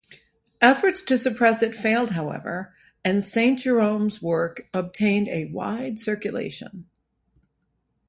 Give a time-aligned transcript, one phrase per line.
[0.61, 2.73] Efforts to suppress it failed, however,
[3.05, 6.89] and Saint Jerome's work obtained a wide circulation.